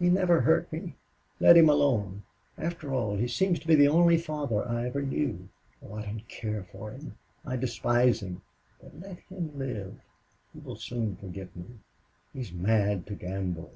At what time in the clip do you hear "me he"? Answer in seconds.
11.54-12.40